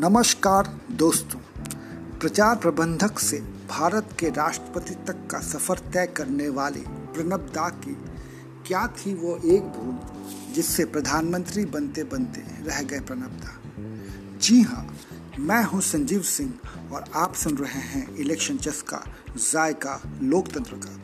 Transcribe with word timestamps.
नमस्कार 0.00 0.66
दोस्तों। 0.90 1.38
प्रचार 2.18 2.56
प्रबंधक 2.56 3.18
से 3.18 3.38
भारत 3.68 4.08
के 4.18 4.28
राष्ट्रपति 4.28 4.94
तक 4.94 5.26
का 5.30 5.38
सफ़र 5.40 5.78
तय 5.78 6.06
करने 6.06 6.48
वाले 6.48 6.80
प्रणब 7.14 7.50
दा 7.54 7.68
की 7.68 7.94
क्या 8.66 8.86
थी 8.86 9.14
वो 9.14 9.36
एक 9.36 9.62
भूल 9.62 10.54
जिससे 10.54 10.84
प्रधानमंत्री 10.84 11.64
बनते 11.64 12.04
बनते 12.04 12.44
रह 12.64 12.82
गए 12.82 13.00
प्रणब 13.00 13.40
दा? 13.40 13.58
जी 14.38 14.60
हाँ 14.62 14.86
मैं 15.38 15.62
हूँ 15.64 15.80
संजीव 15.80 16.22
सिंह 16.22 16.54
और 16.92 17.04
आप 17.14 17.34
सुन 17.34 17.56
रहे 17.56 17.82
हैं 17.90 18.16
इलेक्शन 18.16 18.56
चस्का, 18.56 19.04
जायका, 19.52 20.00
लोकतंत्र 20.22 20.76
का। 20.76 20.98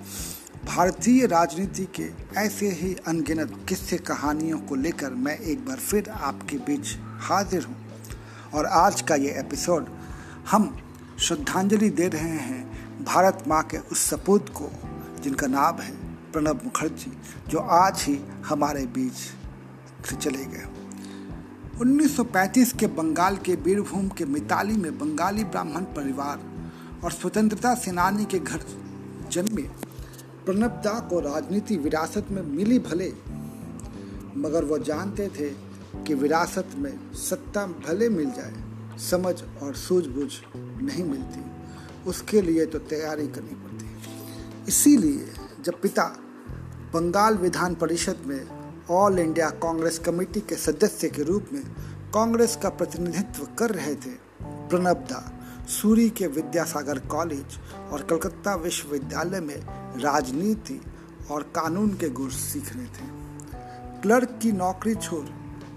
भारतीय 0.67 1.26
राजनीति 1.26 1.89
के 2.00 2.11
ऐसे 2.40 2.71
ही 2.71 2.96
अनगिनत 3.07 3.64
किस्से 3.68 3.99
कहानियों 3.99 4.58
को 4.58 4.75
लेकर 4.75 5.11
मैं 5.11 5.39
एक 5.39 5.67
बार 5.67 5.76
फिर 5.76 6.11
आपके 6.11 6.57
बीच 6.57 6.96
हाजिर 7.21 7.64
हूँ। 7.64 7.83
और 8.54 8.67
आज 8.67 9.00
का 9.00 9.14
ये 9.14 9.31
एपिसोड 9.31 9.86
हम 10.50 10.76
श्रद्धांजलि 11.18 11.90
दे 11.90 12.08
रहे 12.08 12.22
हैं 12.22 13.04
भारत 13.04 13.44
माँ 13.49 13.63
के 13.63 13.79
उस 13.79 13.99
सपूत 13.99 14.49
को, 14.49 14.71
जिनका 15.22 15.46
नाम 15.46 15.77
है 15.77 15.94
प्रणब 16.32 16.61
मुखर्जी, 16.64 17.13
जो 17.49 17.58
आज 17.58 18.03
ही 18.03 18.21
हमारे 18.46 18.86
बीच 18.86 19.13
से 20.07 20.17
चले 20.17 20.44
गए। 20.44 20.64
1935 21.80 22.72
के 22.72 22.86
बंगाल 22.86 23.36
के 23.36 23.57
बीरभूम 23.57 24.08
के 24.08 24.25
मिताली 24.25 24.77
में 24.77 24.99
बंगाली 24.99 25.44
ब्राह्मण 25.44 25.80
परिवार 25.80 26.41
और 27.05 27.13
स्वतंत्रता 27.13 27.75
सेनानी 27.75 28.25
के 28.25 28.39
घर 28.39 28.64
जन्मे 29.32 29.63
प्रणब 30.44 30.71
दा 30.71 31.00
को 31.00 31.21
राजनीति 31.21 31.77
विरासत 31.77 32.27
में 32.30 32.42
मिली 32.42 32.78
भले, 32.78 33.12
मगर 34.36 34.64
वो 34.64 34.78
जानते 34.78 35.28
थे 35.28 35.64
कि 36.03 36.14
विरासत 36.14 36.69
में 36.77 37.12
सत्ता 37.14 37.66
भले 37.66 38.08
मिल 38.08 38.30
जाए, 38.30 38.98
समझ 39.00 39.34
और 39.62 39.74
सूझबूझ 39.74 40.30
नहीं 40.82 41.05
मिलती। 41.05 41.44
उसके 42.10 42.41
लिए 42.42 42.66
तो 42.66 42.78
तैयारी 42.78 43.27
करनी 43.28 43.55
पड़ती 43.55 43.72
इसीलिए 44.69 45.32
जब 45.64 45.80
पिता 45.80 46.04
बंगाल 46.94 47.36
विधान 47.36 47.74
परिषद 47.74 48.19
में 48.27 48.46
ऑल 48.91 49.19
इंडिया 49.19 49.48
कांग्रेस 49.50 49.98
कमेटी 49.98 50.41
के 50.41 50.54
सदस्य 50.54 51.08
के 51.08 51.22
रूप 51.22 51.46
में 51.52 51.62
कांग्रेस 52.14 52.56
का 52.62 52.69
प्रतिनिधित्व 52.69 53.47
कर 53.58 53.70
रहे 53.70 53.94
थे, 53.94 54.10
प्रणब 54.41 55.06
दा 55.10 55.30
सूरी 55.69 56.08
के 56.10 56.26
विद्यासागर 56.26 56.98
कॉलेज 56.98 57.58
और 57.92 58.02
कलकत्ता 58.02 58.54
विश्वविद्यालय 58.54 59.41
में 59.41 59.56
राजनीति 60.00 60.80
और 61.30 61.42
कानून 61.56 61.94
के 61.94 62.08
गुर 62.10 62.30
सीख 62.30 62.72
रहे 62.76 62.86
थे। 62.86 63.06
क्लर्क 64.02 64.38
की 64.42 64.52
नौकरी 64.52 64.94
छोड़ 64.94 65.26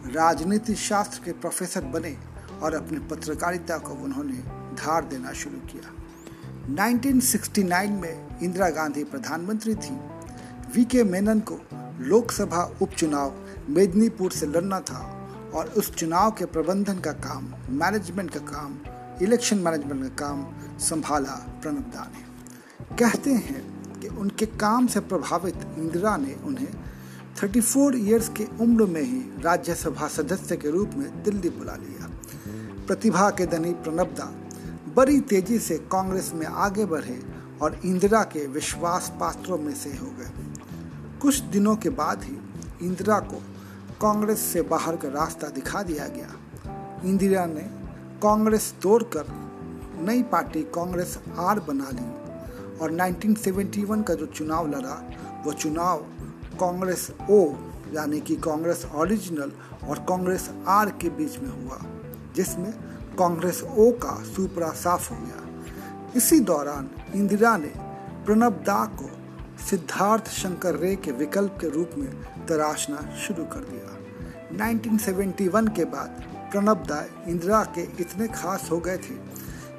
राजनीति 0.05 0.75
शास्त्र 0.75 1.21
के 1.25 1.31
प्रोफेसर 1.31 1.81
बने 1.81 2.17
और 2.61 2.73
अपनी 2.73 2.99
पत्रकारिता 2.99 3.77
को 3.77 3.93
उन्होंने 3.93 4.37
धार 4.75 5.05
देना 5.05 5.33
शुरू 5.33 5.57
किया। 5.57 5.93
1969 6.73 7.89
में 7.89 8.39
इंदिरा 8.39 8.69
गांधी 8.69 9.03
प्रधानमंत्री 9.03 9.75
थी। 9.75 9.99
वी 10.75 10.85
के 10.85 11.03
मेनन 11.03 11.39
को 11.39 11.59
लोकसभा 11.99 12.71
उपचुनाव 12.81 13.33
मेदिनीपुर 13.69 14.31
से 14.31 14.45
लड़ना 14.45 14.79
था 14.79 15.29
और 15.53 15.67
उस 15.67 15.95
चुनाव 15.95 16.31
के 16.31 16.45
प्रबंधन 16.45 16.99
का 16.99 17.11
काम 17.11 17.53
मैनेजमेंट 17.69 18.31
का 18.31 18.39
काम 18.39 18.79
इलेक्शन 19.21 19.57
मैनेजमेंट 19.57 20.03
का 20.03 20.27
काम 20.27 20.47
संभाला 20.79 21.59
प्रणब 21.61 21.79
दा 21.79 22.11
ने। 22.13 22.27
कहते 22.95 23.31
हैं 23.31 23.77
कि 23.99 24.07
उनके 24.07 24.45
काम 24.45 24.87
से 24.87 24.99
प्रभावित 24.99 25.55
इंदिरा 25.77 26.17
ने 26.17 26.33
उन्हें 26.33 26.67
34 27.37 27.95
इयर्स 27.95 28.29
की 28.29 28.45
उम्र 28.61 28.85
में 28.85 29.01
ही 29.01 29.43
राज्यसभा 29.43 30.07
सदस्य 30.07 30.57
के 30.57 30.69
रूप 30.69 30.91
में 30.95 31.23
दिल्ली 31.23 31.49
बुला 31.49 31.75
लिया। 31.75 32.09
प्रतिभा 32.87 33.29
के 33.29 33.45
धनी 33.45 33.73
प्रणबदा 33.73 34.33
बड़ी 34.95 35.19
तेज़ी 35.19 35.59
से 35.59 35.77
कांग्रेस 35.77 36.31
में 36.35 36.45
आगे 36.45 36.85
बढ़े 36.85 37.19
और 37.61 37.79
इंदिरा 37.85 38.23
के 38.23 38.47
विश्वास 38.47 39.13
पात्रों 39.19 39.57
में 39.57 39.75
से 39.75 39.89
हो 39.89 40.05
गए। 40.05 40.31
कुछ 41.21 41.39
दिनों 41.39 41.75
के 41.75 41.89
बाद 41.89 42.23
ही 42.23 42.37
इंदिरा 42.87 43.19
को 43.19 43.43
कांग्रेस 44.01 44.39
से 44.39 44.61
बाहर 44.61 44.95
का 44.95 45.07
रास्ता 45.07 45.47
दिखा 45.47 45.83
दिया 45.83 46.07
गया। 46.07 46.35
इंदिरा 47.05 47.45
ने 47.45 47.69
कांग्रेस 48.23 48.73
तोड़कर 48.81 49.25
नई 50.01 50.23
पार्टी 50.23 50.61
कांग्रेस 50.61 51.19
आर 51.37 51.59
बना 51.59 51.89
ली 51.93 52.11
और 52.77 52.91
1971 52.91 54.03
का 54.03 54.13
जो 54.13 54.25
चुनाव 54.25 54.67
लड़ा, 54.67 55.11
वो 55.45 55.53
चुनाव 55.53 56.05
कांग्रेस 56.59 57.11
ओ, 57.29 57.53
यानी 57.93 58.19
कि 58.19 58.35
कांग्रेस 58.35 58.85
ओरिजिनल 58.95 59.51
और 59.89 59.99
कांग्रेस 59.99 60.49
आर 60.67 60.89
के 60.89 61.09
बीच 61.09 61.39
में 61.39 61.49
हुआ, 61.49 61.79
जिसमें 62.35 62.71
कांग्रेस 63.19 63.63
ओ 63.63 63.91
का 63.91 64.23
सुपरा 64.23 64.69
साफ़ 64.69 65.13
हो 65.13 65.19
गया। 65.19 65.43
इसी 66.15 66.39
दौरान 66.39 66.89
इंदिरा 67.15 67.57
ने 67.57 67.73
प्रणब 68.25 68.53
दा 68.53 68.85
को 68.85 69.09
सिद्धार्थ 69.69 70.27
शंकर 70.27 70.75
रे 70.75 70.95
के 70.95 71.11
विकल्प 71.11 71.57
के 71.61 71.69
रूप 71.69 71.91
में 71.97 72.09
तराशना 72.47 73.15
शुरू 73.15 73.43
कर 73.45 73.59
दिया। 73.59 73.93
1971 74.55 75.75
के 75.75 75.85
बाद 75.85 76.23
प्रणब 76.51 76.77
दा 76.77 77.05
इंदिरा 77.27 77.63
के 77.63 77.81
इतने 77.81 78.27
खास 78.27 78.69
हो 78.71 78.79
गए 78.79 78.97
थे 78.97 79.15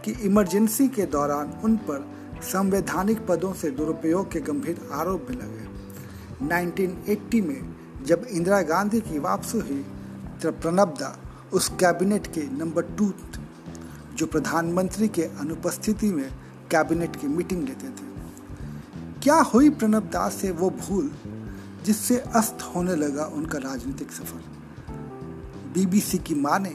कि 0.05 0.13
इमरजेंसी 0.13 0.89
के 0.89 1.07
दौरान 1.07 1.61
उन 1.65 1.77
पर 1.77 2.09
संवैधानिक 2.43 3.27
पदों 3.27 3.53
से 3.53 3.71
दुरुपयोग 3.71 4.31
के 4.33 4.41
गंभीर 4.41 4.89
आरोप 4.93 5.27
भी 5.29 5.35
लगे। 5.35 5.68
1980 6.43 7.41
में 7.41 7.77
जब 8.05 8.27
इंदिरा 8.31 8.63
गांधी 8.63 9.01
की 9.01 9.19
वापसी 9.19 9.59
हुई, 9.59 9.85
तब 10.43 10.61
प्रणब 10.61 10.89
दा 10.89 11.19
उस 11.53 11.69
कैबिनेट 11.69 12.27
के 12.27 12.43
नंबर 12.43 12.83
टू 12.83 13.13
जो 14.15 14.27
प्रधानमंत्री 14.27 15.09
के 15.09 15.23
अनुपस्थिति 15.23 16.13
में 16.13 16.31
कैबिनेट 16.71 17.17
की 17.17 17.27
मीटिंग 17.27 17.65
लेते 17.65 17.89
थे। 17.89 18.09
क्या 19.23 19.35
हुई 19.35 19.71
प्रणब 19.71 20.03
दास 20.03 20.35
से 20.35 20.51
वो 20.51 20.71
भूल 20.71 21.11
जिससे 21.85 22.19
अस्त 22.19 22.59
होने 22.63 22.97
लगा 22.97 23.25
उनका 23.25 23.59
राजनीतिक 23.59 24.13
सफ़र? 24.13 24.45
बीबीसी 25.75 26.19
की 26.19 26.35
माने 26.35 26.75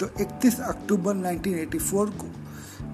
तो 0.00 0.06
31 0.20 0.60
अक्टूबर 0.60 1.14
1984 1.14 2.10
को 2.10 2.30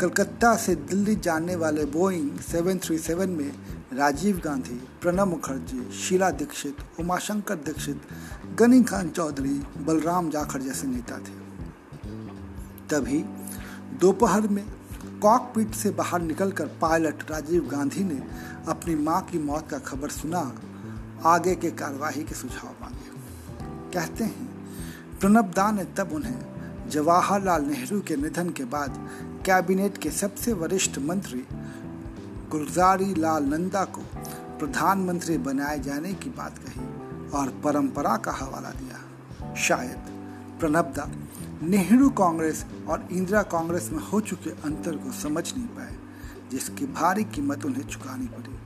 कलकत्ता 0.00 0.56
से 0.56 0.74
दिल्ली 0.74 1.16
जाने 1.16 1.56
वाले 1.56 1.84
बोइंग 1.84 2.38
737 2.38 3.26
में 3.26 3.52
राजीव 3.92 4.40
गांधी, 4.44 4.88
प्रणब 5.02 5.28
मुखर्जी, 5.28 5.90
शीला 5.92 6.30
दीक्षित, 6.30 6.76
उमाशंकर 7.00 7.54
दीक्षित, 7.54 8.02
गनी 8.58 8.82
खान 8.82 9.08
चौधरी, 9.08 9.62
बलराम 9.78 10.30
जाखड़ 10.30 10.62
जैसे 10.62 10.86
नेता 10.86 11.18
थे। 11.18 11.36
तभी 12.90 13.24
दोपहर 14.00 14.48
में 14.48 14.64
कॉकपिट 15.22 15.74
से 15.74 15.90
बाहर 15.90 16.22
निकलकर 16.22 16.66
पायलट 16.66 17.30
राजीव 17.30 17.68
गांधी 17.68 18.04
ने 18.04 18.22
अपनी 18.68 18.94
माँ 18.94 19.20
की 19.22 19.38
मौत 19.38 19.70
का 19.70 19.78
खबर 19.78 20.08
सुना, 20.08 20.54
आगे 21.24 21.54
के 21.54 21.70
कार्यवाही 21.70 22.24
के 22.24 22.34
सुझाव 22.34 22.74
मांगे। 22.82 23.10
कहते 23.94 24.24
हैं, 24.24 24.48
प्रणब 25.20 25.52
दा 25.56 25.70
ने 25.70 25.84
तब 25.84 26.12
उन्हें 26.12 26.88
जवाहरलाल 26.88 27.64
नेहरू 27.64 28.00
के 28.00 28.16
निधन 28.16 28.50
के 28.50 28.64
बाद 28.64 29.08
कैबिनेट 29.46 29.98
के 29.98 30.10
सबसे 30.10 30.52
वरिष्ठ 30.52 30.98
मंत्री 30.98 31.44
गुलजारी 32.50 33.14
लाल 33.14 33.44
नंदा 33.44 33.84
को 33.86 34.02
प्रधानमंत्री 34.58 35.36
बनाए 35.38 35.78
जाने 35.78 36.12
की 36.14 36.30
बात 36.30 36.58
कही 36.58 36.84
और 37.30 37.48
परंपरा 37.64 38.16
का 38.16 38.32
हवाला 38.32 38.70
दिया। 38.72 39.54
शायद 39.54 39.98
प्रणबदा 40.60 41.04
नेहरू 41.62 42.08
कांग्रेस 42.10 42.64
और 42.88 43.06
इंदिरा 43.12 43.42
कांग्रेस 43.52 43.88
में 43.92 43.98
हो 44.02 44.20
चुके 44.20 44.50
अंतर 44.64 44.96
को 44.96 45.12
समझ 45.12 45.44
नहीं 45.56 45.66
पाए, 45.66 45.96
जिसकी 46.50 46.86
भारी 46.88 47.24
कीमत 47.26 47.64
उन्हें 47.64 47.86
चुकानी 47.86 48.26
पड़ी। 48.28 48.56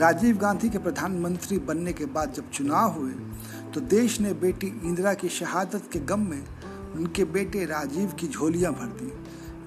राजीव 0.00 0.36
गांधी 0.38 0.68
के 0.70 0.78
प्रधानमंत्री 0.78 1.58
बनने 1.58 1.92
के 1.92 2.06
बाद 2.06 2.32
जब 2.32 2.50
चुनाव 2.50 2.92
हुए 2.92 3.12
तो 3.74 3.80
देश 3.80 4.20
ने 4.20 4.32
बेटी 4.36 4.66
इंदिरा 4.66 5.14
की 5.14 5.28
शहादत 5.30 5.88
के 5.92 6.00
गम 6.00 6.20
में 6.20 6.42
उनके 6.94 7.24
बेटे 7.26 7.64
राजीव 7.66 8.12
की 8.12 8.28
झोलियाँ 8.28 8.72
भर 8.72 8.86
दी। 9.00 9.12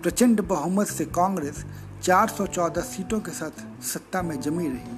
प्रचंड 0.04 0.42
बहुमत 0.42 0.88
से 0.88 1.06
कांग्रेस 1.06 1.64
414 2.04 2.84
सीटों 2.84 3.20
के 3.20 3.32
साथ 3.32 3.84
सत्ता 3.84 4.22
में 4.22 4.40
जमी 4.42 4.68
रही। 4.68 4.96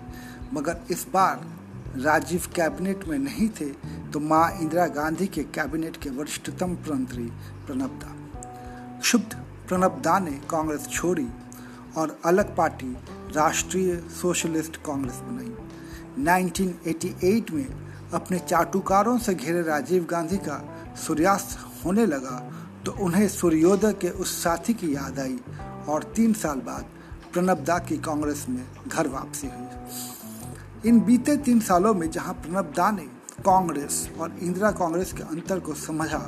मगर 0.53 0.77
इस 0.91 1.05
बार 1.13 1.41
राजीव 2.01 2.45
कैबिनेट 2.55 3.07
में 3.07 3.17
नहीं 3.19 3.47
थे 3.49 3.65
तो 4.11 4.19
माँ 4.19 4.49
इंदिरा 4.61 4.85
गांधी 4.95 5.27
के 5.27 5.43
कैबिनेट 5.55 5.97
के 5.97 6.09
वरिष्ठतम 6.09 6.77
मंत्री 6.89 7.25
प्रणब 7.65 7.99
दा। 8.03 8.15
क्षुब्ध 8.99 9.35
प्रणब 9.67 10.01
दा 10.01 10.17
ने 10.19 10.39
कांग्रेस 10.49 10.87
छोड़ी 10.87 11.27
और 11.97 12.17
अलग 12.25 12.55
पार्टी 12.55 12.95
राष्ट्रीय 13.35 13.95
सोशलिस्ट 14.21 14.77
कांग्रेस 14.85 15.19
बनाई। 15.23 15.51
1988 16.23 17.51
में 17.51 17.67
अपने 18.13 18.39
चाटुकारों 18.39 19.17
से 19.17 19.33
घिरे 19.35 19.61
राजीव 19.61 20.05
गांधी 20.05 20.37
का 20.37 20.57
सूर्यास्त 20.97 21.57
होने 21.85 22.05
लगा 22.05 22.37
तो 22.85 22.91
उन्हें 22.91 23.27
सूर्योदय 23.27 23.93
के 23.93 24.09
उस 24.09 24.43
साथी 24.43 24.73
की 24.73 24.95
याद 24.95 25.19
आई 25.19 25.39
और 25.89 26.03
तीन 26.15 26.33
साल 26.33 26.59
बाद 26.59 26.85
प्रणब 27.33 27.63
दा 27.63 27.77
की 27.79 27.97
कांग्रेस 27.97 28.45
में 28.49 28.63
घर 28.87 29.07
वापसी 29.07 29.47
हुई। 29.47 30.89
इन 30.89 30.99
बीते 30.99 31.37
तीन 31.37 31.59
सालों 31.59 31.93
में 31.93 32.09
जहाँ 32.11 32.33
प्रणब 32.33 32.73
दा 32.75 32.91
ने 32.91 33.05
कांग्रेस 33.45 34.09
और 34.19 34.37
इंदिरा 34.41 34.71
कांग्रेस 34.71 35.13
के 35.13 35.23
अंतर 35.23 35.59
को 35.59 35.73
समझा 35.73 36.19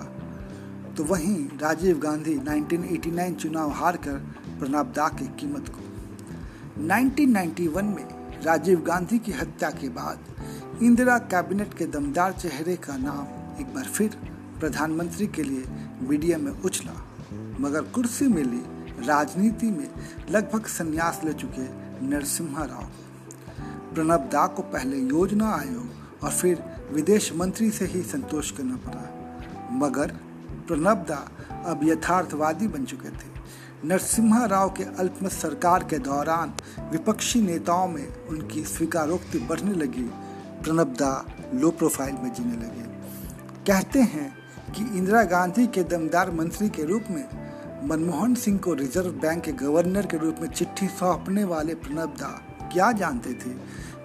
तो 0.97 1.03
वहीं 1.03 1.49
राजीव 1.61 1.99
गांधी 1.99 2.35
1989 2.35 3.33
चुनाव 3.35 3.71
हार 3.71 3.97
कर 3.97 4.17
प्रणब 4.59 4.93
दा 4.95 5.07
की 5.07 5.27
कीमत 5.39 5.69
को। 5.69 5.81
1991 6.87 7.83
में 7.83 8.41
राजीव 8.43 8.81
गांधी 8.81 9.19
की 9.19 9.31
हत्या 9.31 9.69
के 9.69 9.89
बाद 9.89 10.19
इंदिरा 10.83 11.17
कैबिनेट 11.17 11.73
के 11.73 11.85
दमदार 11.85 12.31
चेहरे 12.31 12.75
का 12.75 12.97
नाम 12.97 13.61
एक 13.61 13.73
बार 13.75 13.83
फिर 13.83 14.17
प्रधानमंत्री 14.59 15.27
के 15.27 15.43
लिए 15.43 15.63
मीडिया 16.09 16.37
में 16.37 16.51
उछला, 16.51 16.93
मगर 17.59 17.81
कुर्सी 17.81 18.27
मिली, 18.27 18.61
राजनीति 19.07 19.67
में 19.67 19.89
लगभग 20.31 20.65
संन्यास 20.67 21.21
ले 21.23 21.33
चुके 21.33 21.67
नरसिम्हा 22.07 22.63
राव 22.65 22.89
प्रणब 23.93 24.29
दा 24.31 24.45
को 24.47 24.61
पहले 24.63 24.97
योजना 24.99 25.49
आयोग 25.51 26.23
और 26.23 26.31
फिर 26.31 26.63
विदेश 26.91 27.31
मंत्री 27.35 27.69
से 27.71 27.85
ही 27.85 28.01
संतोष 28.03 28.51
करना 28.51 28.75
पड़ा, 28.75 29.05
मगर 29.71 30.11
प्रणब 30.67 31.05
दा 31.09 31.27
अब 31.65 31.79
यथार्थवादी 31.83 32.67
बन 32.67 32.85
चुके 32.85 33.09
थे। 33.09 33.33
नरसिम्हा 33.85 34.45
राव 34.45 34.69
के 34.69 34.83
अल्पमत 34.99 35.31
सरकार 35.31 35.83
के 35.83 35.97
दौरान 35.99 36.53
विपक्षी 36.91 37.41
नेताओं 37.41 37.87
में 37.87 38.27
उनकी 38.27 38.63
स्वीकारोक्ति 38.63 39.39
बढ़ने 39.39 39.73
लगी। 39.73 40.09
प्रणब 40.63 40.93
दा 40.93 41.11
लो 41.53 41.69
प्रोफ़ाइल 41.71 42.15
में 42.15 42.33
जीने 42.33 42.55
लगे। 42.55 42.83
कहते 43.67 43.99
हैं 43.99 44.27
कि 44.75 44.83
इंदिरा 44.97 45.23
गांधी 45.23 45.65
के 45.67 45.83
दमदार 45.83 46.31
मंत्री 46.31 46.69
के 46.69 46.83
रूप 46.83 47.03
में 47.09 47.25
मनमोहन 47.87 48.33
सिंह 48.35 48.57
को 48.59 48.73
रिज़र्व 48.73 49.11
बैंक 49.21 49.43
के 49.43 49.51
गवर्नर 49.51 50.05
के 50.05 50.17
रूप 50.17 50.35
में 50.41 50.47
चिट्ठी 50.49 50.87
सौंपने 50.87 51.43
वाले 51.43 51.75
प्रणब 51.75 52.15
दा 52.17 52.29
क्या 52.73 52.91
जानते 52.91 53.33
थे 53.33 53.53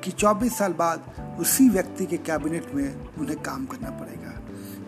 कि 0.04 0.10
24 0.10 0.50
साल 0.50 0.72
बाद 0.72 1.36
उसी 1.40 1.68
व्यक्ति 1.68 2.06
के 2.06 2.16
कैबिनेट 2.16 2.74
में 2.74 3.16
उन्हें 3.18 3.38
काम 3.42 3.66
करना 3.66 3.90
पड़ेगा? 3.90 4.34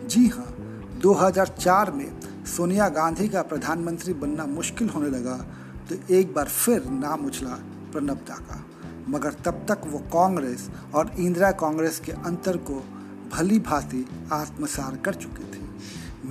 जी 0.07 0.27
हाँ 0.29 1.01
2004 1.01 1.91
में 1.91 2.45
सोनिया 2.47 2.89
गांधी 2.89 3.29
का 3.29 3.43
प्रधानमंत्री 3.43 4.15
बनना 4.15 4.47
मुश्किल 4.47 4.89
होने 4.89 5.11
लगा 5.11 5.37
तो 5.89 6.15
एक 6.15 6.35
बार 6.35 6.49
फिर 6.49 6.85
नाम 6.85 7.27
उछला 7.27 7.59
प्रणब 7.93 8.25
दा 8.29 8.37
का। 8.43 8.65
मगर 9.09 9.33
तब 9.45 9.65
तक 9.69 9.87
वो 9.87 9.99
कांग्रेस 9.99 10.69
और 10.95 11.11
इंदिरा 11.19 11.51
कांग्रेस 11.51 12.01
के 12.01 12.13
अंतर 12.13 12.57
को 12.57 12.83
भली 13.33 13.59
भांति 13.59 14.07
आत्मसार 14.33 14.97
कर 14.97 15.15
चुके 15.15 15.45
थे। 15.45 15.62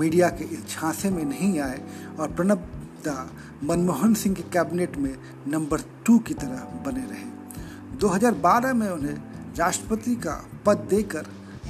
मीडिया 0.02 0.30
के 0.30 0.46
इस 0.46 0.68
झांसे 0.70 1.10
में 1.10 1.24
नहीं 1.26 1.60
आए 1.60 1.82
और 2.20 2.32
प्रणब 2.32 2.70
दा 3.06 3.32
मनमोहन 3.64 4.14
सिंह 4.14 4.36
के 4.36 4.44
कैबिनेट 4.44 4.98
में 4.98 5.16
नंबर 5.48 5.82
टू 6.06 6.18
की 6.20 6.34
तरह 6.34 6.82
बने 6.86 7.06
रहे। 7.06 7.98
2012 7.98 8.74
में 8.74 8.88
उन्हें 8.90 9.16
राष्ट्रपति 9.58 10.16
का 10.16 10.36
पद 10.66 10.78
देकर 10.90 11.24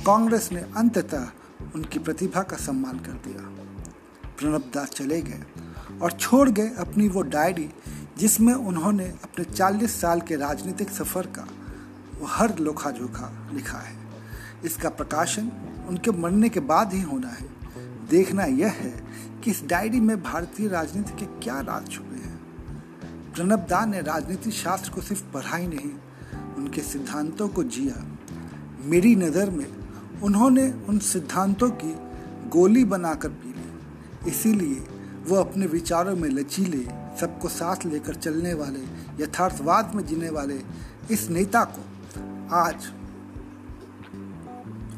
कांग्रेस 0.06 0.50
ने 0.51 0.62
अंततः 0.78 1.28
उनकी 1.75 2.00
प्रतिभा 2.00 2.42
का 2.42 2.57
सम्मान 2.57 3.00
कर 3.00 3.13
दिया। 3.25 3.44
प्रणब 4.39 4.72
दास 4.74 4.89
चले 4.89 5.22
गए 5.22 5.44
और 6.01 6.12
छोड़ 6.12 6.50
गए 6.50 6.69
अपनी 6.77 7.07
वो 7.07 7.22
डायरी 7.22 7.69
जिसमें 8.18 8.54
उन्होंने 8.54 9.06
अपने 9.24 9.45
40 9.45 10.00
साल 10.01 10.22
के 10.22 10.36
राजनीतिक 10.36 10.89
सफ़र 10.89 11.27
का 11.27 11.48
वो 12.19 12.27
हर 12.27 12.57
लोखा 12.60 12.92
जोखा 12.92 13.31
लिखा 13.54 13.77
है। 13.77 13.95
इसका 14.66 14.89
प्रकाशन 14.89 15.51
उनके 15.89 16.12
मरने 16.12 16.50
के 16.50 16.60
बाद 16.60 16.94
ही 16.94 17.01
होना 17.01 17.30
है। 17.30 17.61
देखना 18.12 18.44
यह 18.44 18.72
है 18.72 18.92
कि 19.44 19.52
इस 19.52 19.63
डायरी 19.66 20.00
में 20.00 20.24
भारतीय 20.24 20.68
राजनीति 20.68 21.13
के 21.19 21.25
क्या 21.25 21.60
राज 21.60 21.90
छुपे 21.90 22.16
हैं। 22.16 23.34
प्रणब 23.34 23.60
दा 23.60 23.86
ने 23.86 24.02
राजनीति 24.02 24.52
शास्त्र 24.52 24.92
को 24.92 25.02
सिर्फ़ 25.02 25.24
पढ़ा 25.34 25.58
ही 25.58 25.68
नहीं, 25.68 25.92
उनके 26.58 26.81
सिद्धांतों 26.81 27.48
को 27.48 27.63
जिया। 27.63 28.06
मेरी 28.86 29.16
नज़र 29.16 29.50
में 29.50 29.66
उन्होंने 30.22 30.72
उन 30.90 31.00
सिद्धांतों 31.00 31.69
की 31.69 31.94
गोली 32.50 32.86
बनाकर 32.86 33.30
पी 33.30 33.50
ली। 33.50 34.30
इसीलिए 34.30 34.88
वो 35.28 35.36
अपने 35.36 35.66
विचारों 35.66 36.16
में 36.16 36.30
लचीले, 36.30 36.84
सबको 37.19 37.48
साथ 37.50 37.86
लेकर 37.86 38.16
चलने 38.16 38.54
वाले, 38.54 38.80
यथार्थवाद 39.24 39.96
में 39.96 40.06
जीने 40.06 40.30
वाले 40.30 40.62
इस 41.12 41.30
नेता 41.30 41.63
को 41.63 41.86
आज 42.56 42.92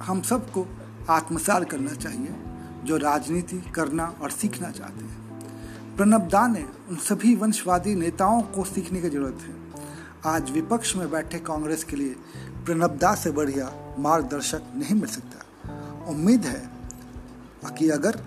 हम 0.04 0.22
सबको 0.22 0.68
आत्मसार 1.10 1.64
करना 1.64 1.94
चाहिए। 1.94 2.43
जो 2.84 2.98
राजनीति 2.98 3.58
करना 3.76 4.06
और 4.22 4.32
सीखना 4.32 4.70
चाहते 4.72 5.06
हैं। 5.06 5.96
प्रणब 5.98 6.28
दा 6.28 6.48
ने 6.48 6.66
उन 6.90 6.96
सभी 6.96 7.36
वंशवादी 7.36 7.96
नेताओं 7.96 8.42
को 8.42 8.64
सीखने 8.64 9.02
की 9.02 9.10
ज़रूरत 9.10 9.40
है। 9.42 9.56
आज 10.26 10.52
विपक्ष 10.52 10.96
में 10.96 11.10
बैठे 11.12 11.40
कांग्रेस 11.40 11.84
के 11.84 11.96
लिए 11.96 12.16
प्रणब 12.66 12.98
दा 12.98 13.14
से 13.16 13.32
बढ़िया 13.32 13.72
मार्गदर्शक 14.00 14.62
नहीं 14.76 14.96
मिल 14.96 15.10
सकता। 15.10 16.10
उम्मीद 16.10 16.46
है 16.46 16.70
कि 17.78 17.90
अगर 17.90 18.18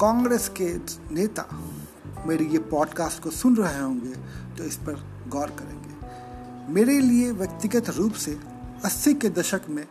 कांग्रेस 0.00 0.48
के 0.60 0.74
नेता 1.14 1.44
मेरी 2.26 2.44
ये 2.44 2.58
पॉडकास्ट 2.70 3.22
को 3.22 3.30
सुन 3.30 3.56
रहे 3.56 3.80
होंगे 3.80 4.14
तो 4.56 4.64
इस 4.64 4.76
पर 4.76 5.02
गौर 5.28 5.50
करेंगे। 5.50 6.72
मेरे 6.74 6.98
लिए 7.00 7.30
व्यक्तिगत 7.32 7.90
रूप 7.90 8.12
से 8.12 8.38
80 8.84 9.14
के 9.14 9.28
दशक 9.30 9.68
में 9.68 9.86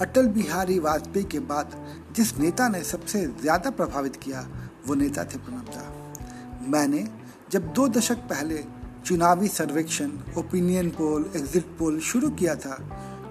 अटल 0.00 0.26
बिहारी 0.28 0.78
वाजपेयी 0.78 1.24
के 1.24 1.38
बाद 1.40 1.74
जिस 2.16 2.36
नेता 2.38 2.68
ने 2.68 2.82
सबसे 2.84 3.24
ज़्यादा 3.40 3.70
प्रभावित 3.70 4.16
किया, 4.16 4.46
वो 4.86 4.94
नेता 4.94 5.24
थे 5.24 5.38
प्रणब 5.38 5.68
दा 5.68 6.68
मैंने 6.68 7.06
जब 7.52 7.72
दो 7.72 7.88
दशक 7.88 8.16
पहले 8.30 8.64
चुनावी 9.06 9.48
सर्वेक्षण 9.48 10.10
ओपिनियन 10.38 10.90
पोल 10.90 11.30
एग्जिट 11.36 11.66
पोल 11.78 11.98
शुरू 12.00 12.30
किया 12.30 12.54
था 12.56 12.78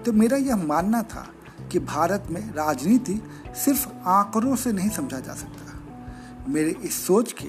तो 0.04 0.12
मेरा 0.12 0.36
यह 0.36 0.56
मानना 0.56 1.02
था 1.04 1.26
कि 1.72 1.78
भारत 1.80 2.26
में 2.30 2.42
राजनीति 2.54 3.20
सिर्फ़ 3.64 3.86
आंकड़ों 4.08 4.56
से 4.56 4.72
नहीं 4.72 4.90
समझा 4.90 5.20
जा 5.20 5.34
सकता। 5.34 6.50
मेरे 6.52 6.70
इस 6.84 7.06
सोच 7.06 7.32
के 7.32 7.48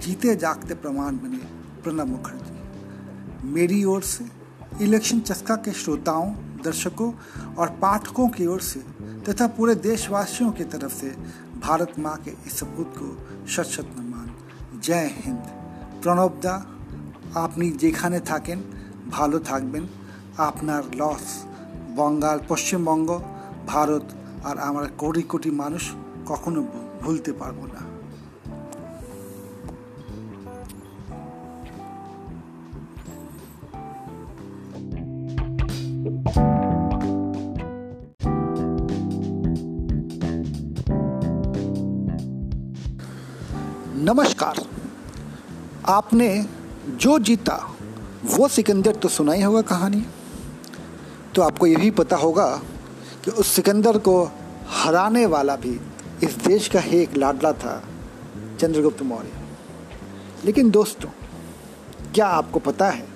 जीते 0.00 0.34
जागते 0.36 0.74
प्रमाण 0.74 1.16
बने 1.18 1.38
प्रणब 1.82 2.08
मुखर्जी। 2.08 3.48
मेरी 3.48 3.82
ओर 3.84 4.02
से 4.02 4.24
इलेक्शन 4.84 5.20
चस्का 5.20 5.56
के 5.56 5.72
श्रोताओं 5.74 6.30
दर्शकों 6.63 7.11
और 7.55 7.67
पाठकों 7.81 8.27
की 8.29 8.45
ओर 8.47 8.61
से 8.61 8.79
तथा 9.27 9.47
पूरे 9.57 9.75
देशवासियों 9.81 10.51
की 10.51 10.63
तरफ 10.73 10.91
से 10.93 11.09
भारत 11.59 11.99
माँ 11.99 12.17
के 12.17 12.31
इस 12.47 12.59
सपूत 12.59 12.93
को 12.97 13.07
शत 13.47 13.67
शत 13.75 13.95
नमान 13.97 14.27
जय 14.79 15.09
हिंद 15.17 15.43
प्रणब 16.03 16.39
दा 16.45 16.55
আপনি 17.37 17.65
যেখানে 17.81 18.19
থাকেন 18.21 18.59
ভালো 19.09 19.37
থাকবেন 19.49 19.83
আপনার 20.39 20.83
লস 20.97 21.25
বঙ্গাল 21.95 22.37
পশ্চিমবঙ্গ 22.49 23.09
ভারত 23.67 24.05
আর 24.43 24.55
আমার 24.59 24.85
কোটি 24.97 25.23
কোটি 25.23 25.49
মানুষ 25.61 25.83
কখনো 26.25 26.59
ভুলতে 27.01 27.31
পারবো 27.33 27.63
না 27.65 27.81
नमस्कार। 44.08 44.68
आपने 45.86 46.46
जो 46.88 47.18
जीता, 47.18 47.76
वो 48.24 48.48
सिकंदर 48.48 48.96
तो 48.96 49.08
सुना 49.08 49.32
ही 49.32 49.42
होगा 49.42 49.62
कहानी। 49.62 50.06
तो 51.34 51.42
आपको 51.42 51.66
ये 51.66 51.76
भी 51.76 51.90
पता 51.90 52.16
होगा 52.16 52.62
कि 53.24 53.30
उस 53.30 53.48
सिकंदर 53.48 53.98
को 53.98 54.30
हराने 54.68 55.26
वाला 55.26 55.56
भी 55.56 55.80
इस 56.22 56.34
देश 56.34 56.68
का 56.68 56.80
ही 56.80 56.98
एक 56.98 57.16
लाडला 57.16 57.52
था, 57.52 57.84
चंद्रगुप्त 58.60 59.02
मौर्य। 59.02 59.28
लेकिन 60.44 60.70
दोस्तों, 60.70 61.08
क्या 62.14 62.26
आपको 62.26 62.58
पता 62.58 62.90
है 62.90 63.08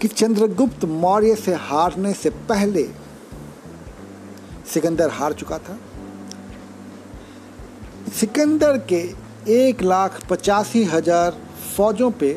कि 0.00 0.08
चंद्रगुप्त 0.08 0.84
मौर्य 0.84 1.34
से 1.34 1.54
हारने 1.54 2.12
से 2.12 2.30
पहले 2.30 2.88
सिकंदर 4.74 5.10
हार 5.10 5.32
चुका 5.32 5.58
था? 5.58 5.78
सिकंदर 8.20 8.78
के 8.78 9.31
एक 9.42 9.82
लाख 9.82 10.20
पचासी 10.28 10.82
हज़ार 10.84 11.36
फौजों 11.76 12.10
पे 12.10 12.32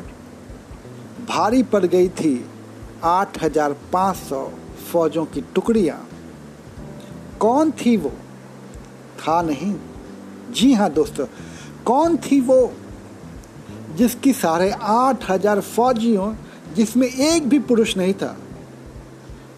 भारी 1.28 1.62
पड़ 1.64 1.86
गई 1.86 2.08
थी 2.12 2.34
आठ 3.04 3.42
हज़ार 3.44 3.74
पाँच 3.94 4.16
सौ 4.18 4.42
फौजों 4.92 5.26
की 5.26 5.42
टुकड़ियाँ। 5.56 5.98
कौन 7.40 7.72
थी 7.76 7.96
वो? 7.98 8.12
था 9.20 9.42
नहीं। 9.42 9.74
जी 10.52 10.74
हाँ 10.74 10.90
दोस्तों, 10.92 11.26
कौन 11.86 12.18
थी 12.22 12.42
वो 12.42 12.72
जिसकी 13.96 14.34
साढ़े 14.34 14.72
आठ 14.72 15.30
हज़ार 15.30 15.62
फौजियों, 15.62 16.34
जिसमें 16.76 17.08
एक 17.08 17.50
भी 17.50 17.60
पुरुष 17.62 17.98
नहीं 17.98 18.14
था, 18.14 18.36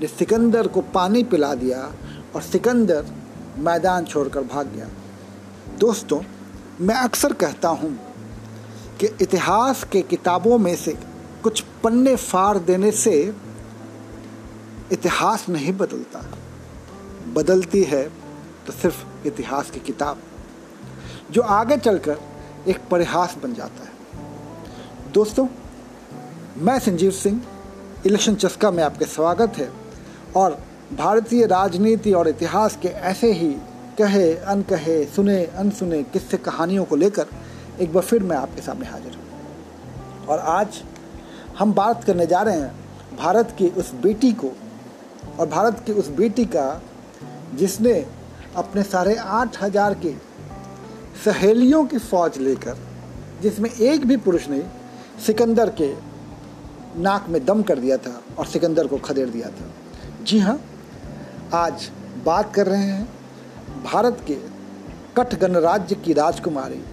ने 0.01 0.07
सिकंदर 0.07 0.67
को 0.67 0.81
पानी 0.93 1.23
पिला 1.23 1.53
दिया 1.55 1.91
और 2.35 2.41
सिकंदर 2.43 3.05
मैदान 3.59 4.05
छोड़कर 4.05 4.43
भाग 4.45 4.73
गया। 4.75 4.89
दोस्तों 5.79 6.21
मैं 6.81 6.95
अक्सर 6.95 7.33
कहता 7.33 7.69
हूँ 7.69 7.91
कि 8.99 9.07
इतिहास 9.21 9.83
के 9.83 10.01
किताबों 10.01 10.57
में 10.57 10.75
से 10.75 10.91
कुछ 11.43 11.61
पन्ने 11.83 12.15
फाड़ 12.15 12.57
देने 12.57 12.91
से 12.91 13.13
इतिहास 14.91 15.45
नहीं 15.49 15.73
बदलता। 15.73 16.19
बदलती 17.33 17.83
है 17.83 18.03
तो 18.67 18.73
सिर्फ़ 18.73 19.27
इतिहास 19.27 19.71
की 19.71 19.79
किताब, 19.79 20.21
जो 21.31 21.41
आगे 21.41 21.77
चलकर 21.77 22.19
एक 22.67 22.87
परिहास 22.91 23.35
बन 23.43 23.53
जाता 23.53 23.83
है। 23.83 25.11
दोस्तों, 25.13 25.47
मैं 26.57 26.79
संजीव 26.79 27.11
सिंह, 27.11 27.41
इलेक्शन 28.05 28.35
चस्का 28.35 28.71
में 28.71 28.83
आपके 28.83 29.05
स्वागत 29.05 29.57
है, 29.57 29.71
और 30.35 30.59
भारतीय 30.93 31.45
राजनीति 31.45 32.13
और 32.13 32.27
इतिहास 32.27 32.77
के 32.81 32.87
ऐसे 32.87 33.31
ही 33.33 33.55
कहे, 33.97 34.33
अनकहे, 34.35 35.03
सुने, 35.05 35.43
अनसुने, 35.45 36.01
किस्से 36.03 36.37
कहानियों 36.39 36.83
को 36.85 36.95
लेकर 36.95 37.27
एक 37.81 37.93
बार 37.93 38.03
फिर 38.03 38.23
मैं 38.23 38.37
आपके 38.37 38.61
सामने 38.61 38.87
हाजिर 38.87 39.15
हूँ। 39.15 40.25
और 40.27 40.39
आज 40.39 40.81
हम 41.59 41.73
बात 41.73 42.03
करने 42.03 42.25
जा 42.25 42.41
रहे 42.41 42.59
हैं 42.59 43.17
भारत 43.17 43.55
की 43.57 43.67
उस 43.77 43.93
बेटी 43.93 44.31
को 44.33 44.51
और 45.39 45.47
भारत 45.47 45.81
की 45.85 45.91
उस 45.93 46.09
बेटी 46.09 46.45
का 46.45 46.81
जिसने 47.55 47.93
अपने 48.55 48.83
साढ़े 48.83 49.15
आठ 49.15 49.61
हज़ार 49.63 49.93
के 49.95 50.13
सहेलियों 51.25 51.85
की 51.85 51.97
फौज 51.99 52.37
लेकर, 52.37 52.77
जिसमें 53.41 53.69
एक 53.69 54.05
भी 54.05 54.17
पुरुष 54.17 54.47
ने 54.49 54.63
सिकंदर 55.25 55.69
के 55.81 55.93
नाक 57.01 57.29
में 57.29 57.43
दम 57.45 57.61
कर 57.63 57.79
दिया 57.79 57.97
था 57.97 58.21
और 58.37 58.45
सिकंदर 58.45 58.87
को 58.87 58.97
खदेड़ 58.99 59.29
दिया 59.29 59.49
था। 59.49 59.69
जी 60.23 60.39
हाँ 60.39 60.59
आज 61.55 61.89
बात 62.25 62.53
कर 62.55 62.67
रहे 62.67 62.83
हैं 62.83 63.16
भारत 63.69 64.23
के 64.27 64.37
कठ 65.17 65.35
गणराज्य 65.35 65.95
की 65.95 66.13
राजकुमारी 66.13 66.83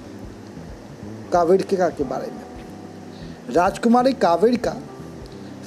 कावेड़िका 1.33 1.88
के 1.88 2.04
बारे 2.04 2.26
में। 2.26 3.54
राजकुमारी 3.54 4.12
कावेड़िका 4.12 4.76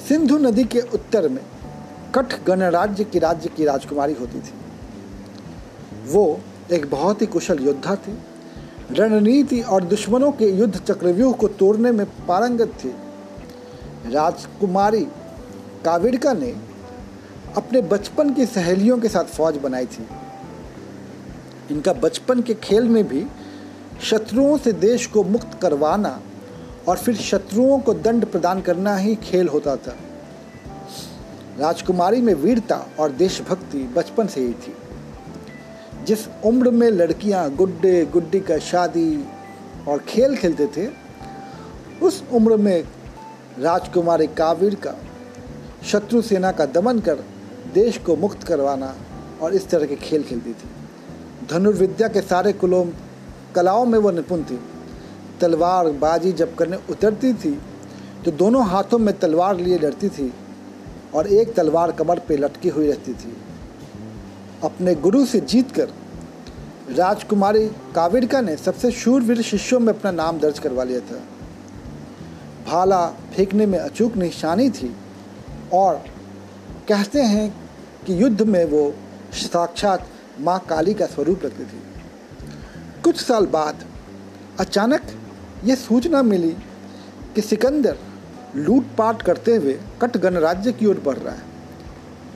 सिंधु 0.08 0.38
नदी 0.38 0.64
के 0.64 0.80
उत्तर 0.80 1.28
में 1.28 1.44
कठ 2.14 2.34
गणराज्य 2.44 3.04
की 3.04 3.18
राज्य 3.18 3.48
की 3.48 3.64
राजकुमारी 3.64 4.12
होती 4.12 4.40
थी। 4.40 4.54
वो 6.06 6.40
एक 6.72 6.90
बहुत 6.90 7.22
ही 7.22 7.26
कुशल 7.26 7.58
योद्धा 7.58 7.94
थी। 7.96 8.18
रणनीति 8.90 9.60
और 9.60 9.84
दुश्मनों 9.84 10.32
के 10.32 10.50
युद्ध 10.50 10.78
चक्रव्यूह 10.78 11.32
को 11.32 11.48
तोड़ने 11.48 11.92
में 11.92 12.06
पारंगत 12.06 12.72
थी। 12.84 12.94
राजकुमारी 14.12 15.04
कावेड़िका 15.84 16.32
ने 16.32 16.56
अपने 17.56 17.80
बचपन 17.82 18.34
की 18.34 18.46
सहेलियों 18.46 18.98
के 18.98 19.08
साथ 19.08 19.24
फौज 19.24 19.56
बनाई 19.56 19.86
थी। 19.86 20.06
इनका 21.70 21.92
बचपन 21.92 22.42
के 22.42 22.54
खेल 22.54 22.84
में 22.84 23.08
भी 23.08 23.26
शत्रुओं 24.02 24.58
से 24.58 24.72
देश 24.72 25.06
को 25.06 25.24
मुक्त 25.24 25.58
करवाना 25.62 26.20
और 26.88 26.96
फिर 26.96 27.14
शत्रुओं 27.14 27.78
को 27.78 27.94
दंड 27.94 28.24
प्रदान 28.24 28.60
करना 28.60 28.96
ही 28.96 29.14
खेल 29.14 29.48
होता 29.48 29.76
था। 29.76 29.96
राजकुमारी 31.58 32.20
में 32.20 32.34
वीरता 32.34 32.86
और 32.98 33.12
देशभक्ति 33.12 33.78
बचपन 33.78 34.26
से 34.26 34.40
ही 34.40 34.52
थी। 34.52 34.74
जिस 36.04 36.28
उम्र 36.44 36.70
में 36.70 36.90
लड़कियाँ 36.90 37.50
गुड्डे, 37.54 38.06
गुड्डी 38.06 38.40
का 38.40 38.58
शादी 38.58 39.24
और 39.88 39.98
खेल 39.98 40.36
खेलते 40.36 40.66
थे, 40.66 40.88
उस 42.02 42.24
उम्र 42.32 42.56
में 42.56 42.84
राजकुमारी 43.58 44.26
काविर 44.26 44.74
का 44.74 44.94
शत्रु 45.86 46.22
सेना 46.22 46.52
का 46.52 46.66
दमन 46.66 46.98
कर 46.98 47.14
देश 47.74 47.98
को 47.98 48.16
मुक्त 48.16 48.42
करवाना 48.42 48.94
और 49.42 49.54
इस 49.54 49.68
तरह 49.68 49.86
के 49.86 49.96
खेल 49.96 50.22
खेलती 50.22 50.52
थी। 50.52 50.68
धनुर्विद्या 51.50 52.08
के 52.08 52.20
सारे 52.22 52.52
कुलों, 52.52 52.84
कलाओं 53.54 53.84
में 53.86 53.98
वो 53.98 54.10
निपुण 54.10 54.42
थी। 54.42 54.58
तलवार 55.40 55.88
बाजी 55.98 56.32
जब 56.32 56.54
करने 56.54 56.78
उतरती 56.90 57.32
थी 57.34 57.58
तो 58.24 58.30
दोनों 58.32 58.66
हाथों 58.66 58.98
में 58.98 59.18
तलवार 59.18 59.56
लिए 59.56 59.78
लड़ती 59.78 60.08
थी 60.08 60.32
और 61.14 61.26
एक 61.26 61.54
तलवार 61.54 61.92
कमर 61.92 62.18
पे 62.18 62.36
लटकी 62.36 62.68
हुई 62.68 62.86
रहती 62.86 63.12
थी। 63.14 63.36
अपने 64.64 64.94
गुरु 64.96 65.24
से 65.26 65.40
जीतकर 65.42 65.88
राजकुमारी 66.90 67.66
काविड़का 67.94 68.40
ने 68.40 68.56
सबसे 68.56 68.90
शूरवीर 68.90 69.42
शिष्यों 69.42 69.80
में 69.80 69.92
अपना 69.92 70.10
नाम 70.10 70.38
दर्ज 70.38 70.58
करवा 70.58 70.84
लिया 70.84 71.00
था। 71.00 71.20
भाला 72.66 73.06
फेंकने 73.34 73.66
में 73.66 73.78
अचूक 73.78 74.16
निशानी 74.16 74.68
थी 74.70 74.94
और 75.72 76.02
कहते 76.88 77.22
हैं 77.24 77.48
कि 78.06 78.22
युद्ध 78.22 78.42
में 78.42 78.64
वो 78.64 78.92
साक्षात 79.34 80.06
माँ 80.40 80.58
काली 80.68 80.94
का 80.94 81.06
स्वरूप 81.06 81.44
रखती 81.44 81.64
थी। 81.64 81.82
कुछ 83.04 83.20
साल 83.20 83.46
बाद 83.46 83.84
अचानक 84.60 85.02
ये 85.64 85.76
सूचना 85.76 86.22
मिली 86.22 86.56
कि 87.34 87.40
सिकंदर 87.40 87.96
लूटपाट 88.56 89.22
करते 89.22 89.56
हुए 89.56 89.78
कट 90.02 90.16
गणराज्य 90.16 90.72
की 90.72 90.86
ओर 90.86 91.00
बढ़ 91.04 91.16
रहा 91.16 91.34
है। 91.34 91.46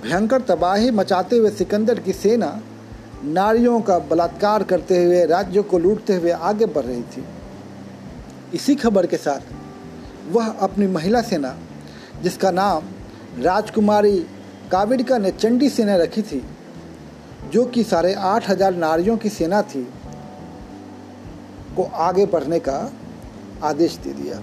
भयंकर 0.02 0.40
तबाही 0.40 0.90
मचाते 0.90 1.36
हुए 1.36 1.50
सिकंदर 1.50 1.98
की 1.98 2.12
सेना 2.12 2.60
नारियों 3.24 3.80
का 3.80 3.98
बलात्कार 3.98 4.62
करते 4.62 5.04
हुए 5.04 5.24
राज्यों 5.26 5.62
को 5.62 5.78
लूटते 5.78 6.14
हुए 6.14 6.30
आगे 6.30 6.66
बढ़ 6.66 6.84
रही 6.84 7.02
थी। 7.02 7.24
इसी 8.54 8.74
खबर 8.74 9.06
के 9.06 9.16
साथ 9.16 10.32
वह 10.32 10.48
अपनी 10.48 10.86
महिला 10.86 11.20
सेना, 11.22 11.56
जिसका 12.22 12.50
नाम 12.50 12.88
राजकुमारी 13.38 14.18
काविड़का 14.72 15.18
ने 15.18 15.30
चंडी 15.30 15.68
सेना 15.68 15.96
रखी 15.96 16.22
थी 16.22 16.42
जो 17.44 17.64
कि 17.64 17.82
साढ़े 17.84 18.12
आठ 18.14 18.48
हज़ार 18.48 18.74
नारियों 18.74 19.16
की 19.16 19.28
सेना 19.28 19.62
थी, 19.64 19.82
को 21.76 21.82
आगे 21.82 22.26
बढ़ने 22.26 22.58
का 22.58 22.92
आदेश 23.62 23.96
दे 23.96 24.12
दिया। 24.12 24.40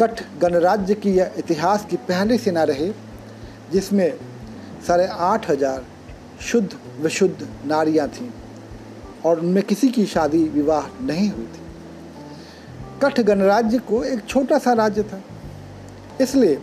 कठ 0.00 0.22
गणराज्य 0.40 0.94
की 0.94 1.12
यह 1.12 1.34
इतिहास 1.38 1.84
की 1.84 1.96
पहली 1.98 2.38
सेना 2.38 2.64
रही, 2.64 2.92
जिसमें 3.72 4.12
साढ़े 4.86 5.06
आठ 5.06 5.50
हज़ार 5.50 5.84
शुद्ध 6.42 6.68
विशुद्ध 7.00 7.48
नारियाँ 7.66 8.08
थीं 8.08 8.30
और 9.24 9.40
उनमें 9.40 9.62
किसी 9.62 9.88
की 9.88 10.06
शादी 10.06 10.42
विवाह 10.48 10.86
नहीं 11.02 11.28
हुई 11.30 11.46
थी। 11.46 11.66
कठ 13.02 13.20
गणराज्य 13.20 13.78
को 13.78 14.02
एक 14.04 14.26
छोटा 14.26 14.58
सा 14.58 14.72
राज्य 14.74 15.02
था, 15.02 15.20
इसलिए 16.20 16.58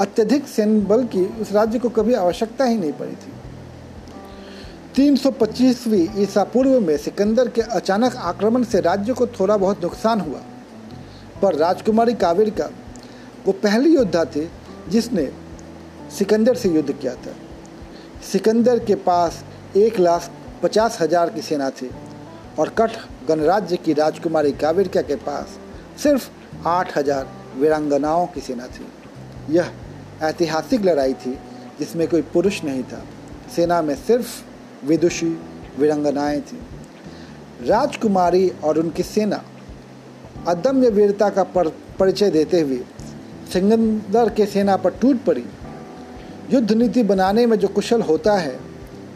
अत्यधिक 0.00 0.46
सैन्य 0.48 0.80
बल 0.86 1.04
की 1.06 1.24
उस 1.40 1.52
राज्य 1.52 1.78
को 1.78 1.88
कभी 1.90 2.14
आवश्यकता 2.16 2.64
ही 2.64 2.76
नहीं 2.76 2.92
पड़ी 2.92 3.12
थी। 3.12 3.32
325वीं 4.94 6.22
ईसा 6.22 6.42
पूर्व 6.44 6.80
में 6.80 6.96
सिकंदर 6.96 7.48
के 7.48 7.60
अचानक 7.72 8.16
आक्रमण 8.16 8.64
से 8.64 8.80
राज्य 8.80 9.12
को 9.12 9.26
थोड़ा 9.28 9.56
बहुत 9.56 9.82
नुकसान 9.82 10.20
हुआ। 10.20 10.40
पर 11.42 11.54
राजकुमारी 11.56 12.14
कावेर 12.14 12.50
का, 12.50 12.68
वो 13.46 13.52
पहली 13.54 13.94
योद्धा 13.94 14.24
थी 14.26 14.48
जिसने 14.88 15.28
सिकंदर 16.18 16.54
से 16.54 16.68
युद्ध 16.68 16.92
किया 16.92 17.14
था। 17.16 17.34
सिकंदर 18.32 18.78
के 18.78 18.94
पास 19.06 19.42
एक 19.76 19.98
लाख 20.00 20.30
पचास 20.62 21.00
हज़ार 21.00 21.30
की 21.30 21.42
सेना 21.42 21.70
थी 21.72 21.90
और 22.58 22.68
कठ 22.78 22.98
गणराज्य 23.28 23.76
की 23.76 23.92
राजकुमारी 23.94 24.52
काविरका 24.54 25.02
के 25.02 25.16
पास 25.24 25.58
सिर्फ़ 26.02 26.28
आठ 26.68 26.96
हज़ार 26.98 27.28
वीरांगनाओं 27.56 28.26
की 28.26 28.40
सेना 28.40 28.66
थी। 28.68 28.86
यह 29.50 29.72
ऐतिहासिक 30.22 30.84
लड़ाई 30.84 31.14
थी 31.16 31.38
जिसमें 31.78 32.08
कोई 32.08 32.22
पुरुष 32.32 32.64
नहीं 32.64 32.82
था। 32.84 33.04
सेना 33.56 33.82
में 33.82 33.94
सिर्फ़ 33.96 34.40
विदुषी 34.84 35.38
वीरंगनाएँ 35.78 36.40
थीं। 36.40 36.58
राजकुमारी 37.66 38.48
और 38.64 38.78
उनकी 38.78 39.02
सेना 39.02 39.42
अदम्य 40.48 40.90
वीरता 40.90 41.28
का 41.30 41.42
पर, 41.44 41.68
परिचय 41.98 42.30
देते 42.30 42.60
हुए 42.60 42.80
सिकंदर 43.52 44.28
के 44.28 44.46
सेना 44.46 44.76
पर 44.76 44.90
टूट 44.90 45.24
पड़ी। 45.24 45.44
युद्ध 46.50 46.72
नीति 46.72 47.02
बनाने 47.02 47.46
में 47.46 47.56
जो 47.58 47.68
कुशल 47.68 48.02
होता 48.02 48.36
है 48.36 48.58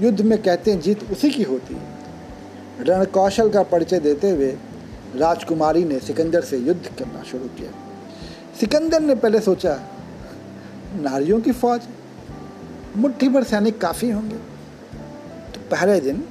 युद्ध 0.00 0.20
में 0.20 0.42
कहते 0.42 0.70
हैं 0.70 0.80
जीत 0.80 1.10
उसी 1.10 1.30
की 1.30 1.42
होती 1.42 1.74
है। 1.74 2.84
रण 2.84 3.04
कौशल 3.04 3.50
का 3.50 3.62
परिचय 3.62 3.98
देते 3.98 4.30
हुए 4.30 4.50
राजकुमारी 5.16 5.84
ने 5.84 5.98
सिकंदर 5.98 6.40
से 6.40 6.58
युद्ध 6.58 6.86
करना 6.98 7.22
शुरू 7.22 7.48
किया। 7.48 7.70
सिकंदर 8.60 9.00
ने 9.00 9.14
पहले 9.14 9.40
सोचा 9.40 9.78
नारियों 10.96 11.40
की 11.40 11.52
फौज 11.52 11.80
मुट्ठी 12.96 13.28
भर 13.28 13.44
सैनिक 13.44 13.80
काफ़ी 13.80 14.10
होंगे। 14.10 14.55
पहले 15.70 16.00
दिन, 16.00 16.22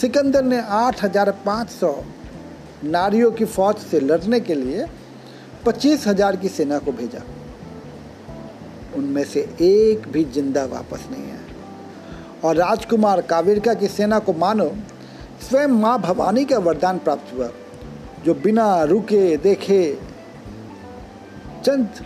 सिकंदर 0.00 0.42
ने 0.44 0.60
आठ 0.60 1.02
हज़ार 1.04 1.30
पाँच 1.46 1.70
सौ 1.70 1.94
नारियों 2.84 3.30
की 3.32 3.44
फौज 3.46 3.76
से 3.80 4.00
लड़ने 4.00 4.40
के 4.40 4.54
लिए 4.54 4.86
पच्चीस 5.66 6.06
हज़ार 6.06 6.36
की 6.36 6.48
सेना 6.48 6.78
को 6.78 6.92
भेजा। 6.92 7.22
उनमें 8.96 9.24
से 9.24 9.40
एक 9.62 10.08
भी 10.08 10.24
ज़िंदा 10.26 10.64
वापस 10.66 11.06
नहीं 11.10 11.24
आया। 11.24 11.40
और 12.44 12.56
राजकुमार 12.56 13.20
काविरका 13.22 13.74
की 13.74 13.88
सेना 13.88 14.18
को 14.18 14.32
मानो, 14.34 14.70
स्वयं 15.48 15.68
माँ 15.70 15.98
भवानी 16.00 16.44
का 16.44 16.58
वरदान 16.60 16.98
प्राप्त 16.98 17.32
हुआ, 17.34 17.48
जो 18.24 18.34
बिना 18.36 18.82
रुके 18.84 19.36
देखे 19.38 19.82
चंद 21.64 22.04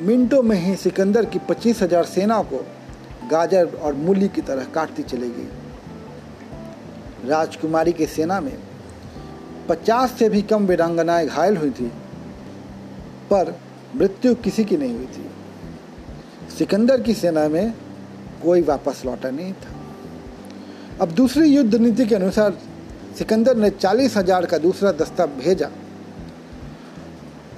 मिनटों 0.00 0.42
में 0.42 0.56
ही 0.56 0.74
सिकंदर 0.76 1.24
की 1.24 1.38
पच्चीस 1.48 1.82
हज़ार 1.82 2.04
सेना 2.06 2.42
को 2.42 2.64
गाजर 3.30 3.66
और 3.76 3.94
मूली 3.96 4.28
की 4.28 4.40
तरह 4.42 4.64
काटती 4.74 5.02
चली 5.04 5.28
गई 5.28 5.48
राजकुमारी 7.28 7.92
की 7.92 8.06
सेना 8.08 8.40
में 8.40 8.56
पचास 9.68 10.12
से 10.18 10.28
भी 10.28 10.42
कम 10.42 10.66
वीरांगनाएँ 10.66 11.26
घायल 11.26 11.56
हुई 11.56 11.70
थी, 11.70 11.86
पर 13.30 13.54
मृत्यु 13.96 14.34
किसी 14.36 14.64
की 14.64 14.76
नहीं 14.76 14.94
हुई 14.94 15.06
थी। 15.06 15.24
सिकंदर 16.58 17.00
की 17.00 17.14
सेना 17.14 17.48
में 17.48 17.74
कोई 18.42 18.62
वापस 18.62 19.02
लौटा 19.06 19.30
नहीं 19.30 19.52
था। 19.52 19.70
अब 21.00 21.08
दूसरी 21.12 21.48
युद्ध 21.48 21.74
नीति 21.74 22.06
के 22.06 22.14
अनुसार 22.14 22.58
सिकंदर 23.18 23.56
ने 23.56 23.70
चालीस 23.70 24.16
हज़ार 24.16 24.46
का 24.46 24.58
दूसरा 24.58 24.92
दस्ता 24.92 25.26
भेजा। 25.26 25.70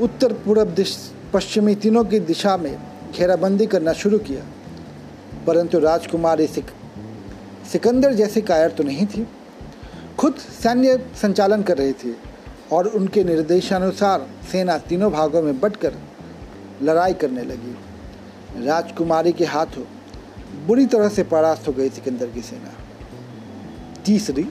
उत्तर 0.01 0.33
पूर्व 0.45 0.85
पश्चिमी 1.33 1.75
तीनों 1.75 2.05
की 2.05 2.19
दिशा 2.21 2.57
में 2.57 2.77
घेराबंदी 3.13 3.67
करना 3.67 3.93
शुरू 3.95 4.19
किया। 4.19 4.43
परंतु 5.47 5.79
राजकुमारी 5.79 6.47
सिक, 6.47 6.67
सिकंदर 7.73 8.13
जैसी 8.15 8.41
कायर 8.43 8.71
तो 8.71 8.85
नहीं 8.85 9.07
थी। 9.07 9.27
खुद 10.19 10.35
सैन्य 10.63 10.99
संचालन 11.23 11.63
कर 11.63 11.77
रही 11.79 11.93
थी 11.95 12.17
और 12.73 12.87
उनके 12.89 13.25
निर्देशानुसार 13.25 14.27
सेना 14.53 14.77
तीनों 14.81 15.11
भागों 15.13 15.43
में 15.43 15.61
बंटकर 15.61 15.95
लड़ाई 16.83 17.15
करने 17.15 17.43
लगी। 17.43 18.65
राजकुमारी 18.67 19.33
के 19.33 19.45
हाथों 19.47 19.85
बुरी 20.67 20.87
तरह 20.87 21.09
से 21.09 21.23
परास्त 21.25 21.69
हो 21.69 21.73
गई 21.73 21.89
सिकंदर 21.91 22.27
की 22.27 22.41
सेना। 22.43 22.73
तीसरी 24.05 24.49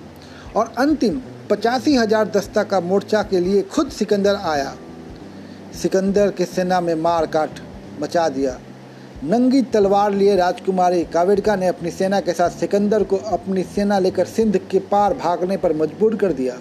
और 0.56 0.74
अंतिम 0.78 1.22
पचासी 1.50 1.96
हज़ार 1.96 2.28
दस्ता 2.30 2.64
का 2.64 2.80
मोर्चा 2.82 3.22
के 3.24 3.40
लिए 3.40 3.62
खुद 3.70 3.90
सिकंदर 3.92 4.36
आया। 4.36 4.74
सिकंदर 5.82 6.32
के 6.32 6.46
सेना 6.46 6.80
में 6.82 6.94
मार 6.98 7.26
काट 7.28 7.60
मचा 8.02 8.28
दिया। 8.30 8.58
नंगी 9.24 9.62
तलवार 9.64 10.12
लिए 10.12 10.36
राजकुमारी 10.36 11.04
कावेड़का 11.06 11.56
ने 11.56 11.68
अपनी 11.68 11.90
सेना 11.92 12.20
के 12.20 12.34
साथ 12.34 12.50
सिकंदर 12.50 13.04
को 13.04 13.16
अपनी 13.32 13.64
सेना 13.64 13.98
लेकर 14.00 14.26
सिंध 14.26 14.58
के 14.70 14.80
पार 14.92 15.14
भागने 15.14 15.58
पर 15.58 15.74
मजबूर 15.74 16.16
कर 16.16 16.32
दिया। 16.34 16.56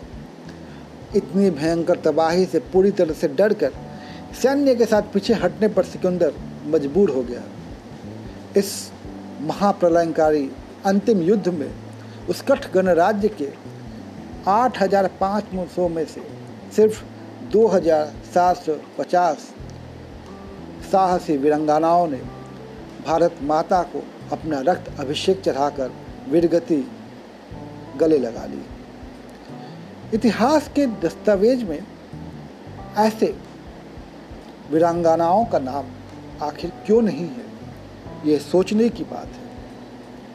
इतनी 1.16 1.50
भयंकर 1.50 1.96
तबाही 1.96 2.44
से 2.46 2.58
पूरी 2.72 2.90
तरह 2.90 3.14
से 3.14 3.28
डर 3.30 3.52
कर 3.54 3.72
सैन्य 4.42 4.74
के 4.74 4.86
साथ 4.86 5.02
पीछे 5.12 5.34
हटने 5.34 5.68
पर 5.68 5.84
सिकंदर 5.84 6.32
मजबूर 6.66 7.10
हो 7.10 7.22
गया। 7.22 7.42
इस 8.56 8.72
महाप्रलयकारी 9.42 10.48
अंतिम 10.86 11.22
युद्ध 11.22 11.48
में 11.50 11.70
उत्कट 12.28 12.70
गणराज्य 12.74 13.28
के 13.40 13.48
आठ 14.48 14.82
हज़ार 14.82 15.06
पाँच 15.20 15.44
सौ 15.74 15.88
में 15.88 16.04
से 16.06 16.22
सिर्फ़ 16.76 17.00
दो 17.52 17.66
हज़ार 17.68 18.12
सात 18.34 18.56
सौ 18.56 18.76
पचास 18.98 19.48
साहसी 20.92 21.36
वीरंगानाओं 21.36 22.06
ने 22.08 22.20
भारत 23.07 23.38
माता 23.42 23.83
को 23.83 24.02
अपना 24.33 24.61
रक्त 24.61 25.00
अभिषेक 25.00 25.40
चढ़ाकर 25.40 25.92
वीरगति 26.28 26.76
गले 27.97 28.19
लगा 28.19 28.45
ली। 28.47 28.62
इतिहास 30.14 30.69
के 30.69 30.87
दस्तावेज़ 30.87 31.64
में 31.64 31.83
ऐसे 32.99 33.35
वीरांगनाओं 34.71 35.45
का 35.45 35.59
नाम 35.59 35.87
आखिर 36.42 36.71
क्यों 36.87 37.00
नहीं 37.02 37.26
है, 37.26 37.45
ये 38.26 38.38
सोचने 38.38 38.88
की 38.88 39.04
बात 39.04 39.26
है। 39.26 39.49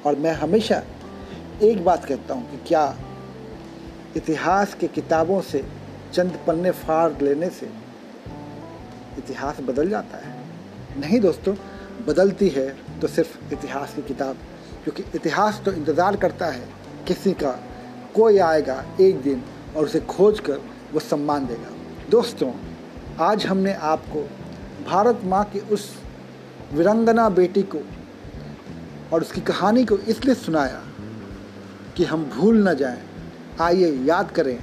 और 0.05 0.19
मैं 0.19 0.33
हमेशा 0.33 0.81
एक 1.63 1.83
बात 1.85 2.05
कहता 2.05 2.33
हूँ 2.33 2.49
कि 2.51 2.57
क्या 2.67 2.85
इतिहास 4.17 4.73
के 4.73 4.87
किताबों 4.87 5.41
से 5.41 5.63
चंद 6.13 6.39
पन्ने 6.47 6.71
फाड़ 6.71 7.11
लेने 7.21 7.49
से 7.49 7.69
इतिहास 9.17 9.59
बदल 9.59 9.89
जाता 9.89 10.17
है? 10.17 10.33
नहीं 10.99 11.19
दोस्तों 11.19 11.55
बदलती 12.07 12.49
है 12.49 12.67
तो 13.01 13.07
सिर्फ़ 13.07 13.53
इतिहास 13.53 13.93
की 13.95 14.01
किताब। 14.03 14.37
क्योंकि 14.83 15.03
इतिहास 15.15 15.61
तो 15.65 15.71
इंतज़ार 15.73 16.15
करता 16.15 16.45
है, 16.47 16.67
किसी 17.07 17.31
का, 17.33 17.51
कोई 18.15 18.37
आएगा 18.39 18.83
एक 19.01 19.21
दिन 19.21 19.43
और 19.75 19.85
उसे 19.85 19.99
खोज 20.01 20.39
कर 20.39 20.61
वो 20.93 20.99
सम्मान 21.01 21.45
देगा। 21.47 21.69
दोस्तों, 22.09 22.51
आज 23.19 23.45
हमने 23.45 23.73
आपको 23.73 24.21
भारत 24.87 25.21
माँ 25.23 25.43
की 25.45 25.59
उस 25.69 25.89
वीरंगना 26.73 27.27
बेटी 27.31 27.61
को 27.65 27.79
और 29.13 29.21
उसकी 29.21 29.41
कहानी 29.43 29.85
को 29.85 29.97
इसलिए 29.97 30.35
सुनाया 30.35 30.81
कि 31.97 32.03
हम 32.03 32.23
भूल 32.29 32.67
न 32.67 32.73
जाएँ। 32.75 33.01
आइए 33.61 33.91
याद 34.05 34.31
करें 34.31 34.57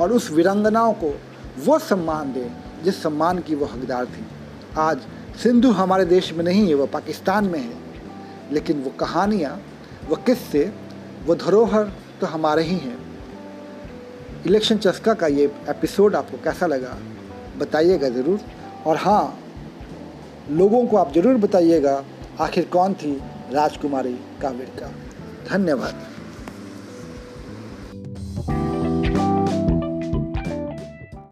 और 0.00 0.12
उस 0.12 0.30
वीरंगनाओं 0.30 0.92
को 0.94 1.14
वो 1.58 1.78
सम्मान 1.78 2.32
दें 2.32 2.84
जिस 2.84 3.02
सम्मान 3.02 3.38
की 3.38 3.54
वो 3.54 3.66
हकदार 3.66 4.06
थी। 4.06 4.24
आज 4.78 5.00
सिंधु 5.36 5.70
हमारे 5.70 6.04
देश 6.04 6.32
में 6.32 6.44
नहीं 6.44 6.68
है, 6.68 6.74
वो 6.74 6.86
पाकिस्तान 6.86 7.44
में 7.44 7.58
है। 7.58 8.52
लेकिन 8.52 8.82
वो 8.82 8.90
कहानियाँ, 8.90 9.60
वो 10.08 10.16
किस्से, 10.16 10.72
वो 11.26 11.34
धरोहर 11.34 11.92
तो 12.20 12.26
हमारे 12.26 12.62
ही 12.62 12.76
हैं। 12.76 12.98
इलेक्शन 14.46 14.78
चस्का 14.78 15.14
का 15.14 15.26
ये 15.26 15.44
एपिसोड 15.68 16.16
आपको 16.16 16.36
कैसा 16.36 16.66
लगा, 16.66 16.96
बताइएगा 17.58 18.08
ज़रूर। 18.08 18.40
और 18.86 18.96
हाँ 18.96 19.38
लोगों 20.50 20.86
को 20.86 20.96
आप 20.96 21.12
ज़रूर 21.14 21.36
बताइएगा, 21.36 22.04
आखिर 22.40 22.64
कौन 22.64 22.94
थी 22.94 23.12
राजकुमारी 23.52 24.14
कावेर 24.42 24.70
का। 24.80 24.92
धन्यवाद। 25.50 26.06